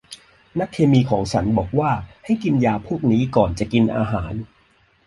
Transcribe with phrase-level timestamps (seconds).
[0.59, 1.91] นักเคมีของฉันบอกว่า
[2.25, 4.33] ให้กินยาพวกนี้ ก่อนจะกินอาหาร